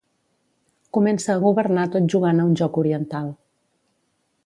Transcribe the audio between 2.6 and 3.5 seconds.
joc oriental.